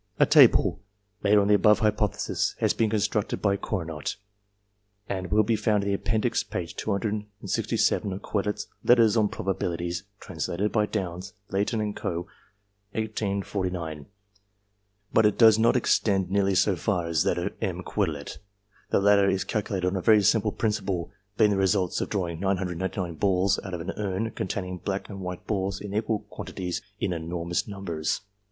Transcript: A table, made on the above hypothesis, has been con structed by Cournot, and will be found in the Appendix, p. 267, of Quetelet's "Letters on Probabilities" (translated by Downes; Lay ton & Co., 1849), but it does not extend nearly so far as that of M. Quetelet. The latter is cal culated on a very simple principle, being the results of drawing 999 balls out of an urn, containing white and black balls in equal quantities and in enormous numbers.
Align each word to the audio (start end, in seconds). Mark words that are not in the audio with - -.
A 0.19 0.25
table, 0.25 0.81
made 1.21 1.37
on 1.37 1.47
the 1.47 1.53
above 1.53 1.77
hypothesis, 1.81 2.55
has 2.59 2.73
been 2.73 2.89
con 2.89 2.99
structed 3.01 3.39
by 3.39 3.55
Cournot, 3.55 4.15
and 5.07 5.29
will 5.29 5.43
be 5.43 5.55
found 5.55 5.83
in 5.83 5.89
the 5.91 5.93
Appendix, 5.93 6.41
p. 6.43 6.65
267, 6.65 8.11
of 8.11 8.21
Quetelet's 8.23 8.65
"Letters 8.83 9.15
on 9.15 9.29
Probabilities" 9.29 10.05
(translated 10.19 10.71
by 10.71 10.87
Downes; 10.87 11.33
Lay 11.51 11.65
ton 11.65 11.93
& 11.93 11.93
Co., 11.93 12.25
1849), 12.93 14.07
but 15.13 15.27
it 15.27 15.37
does 15.37 15.59
not 15.59 15.75
extend 15.75 16.31
nearly 16.31 16.55
so 16.55 16.75
far 16.75 17.05
as 17.05 17.21
that 17.21 17.37
of 17.37 17.53
M. 17.61 17.83
Quetelet. 17.83 18.39
The 18.89 18.99
latter 18.99 19.29
is 19.29 19.43
cal 19.43 19.61
culated 19.61 19.85
on 19.85 19.95
a 19.95 20.01
very 20.01 20.23
simple 20.23 20.51
principle, 20.51 21.11
being 21.37 21.51
the 21.51 21.57
results 21.57 22.01
of 22.01 22.09
drawing 22.09 22.39
999 22.39 23.17
balls 23.19 23.59
out 23.63 23.75
of 23.75 23.81
an 23.81 23.91
urn, 23.97 24.31
containing 24.31 24.79
white 24.83 25.07
and 25.09 25.19
black 25.21 25.45
balls 25.45 25.79
in 25.79 25.93
equal 25.93 26.21
quantities 26.31 26.81
and 26.99 27.13
in 27.13 27.21
enormous 27.21 27.67
numbers. 27.67 28.21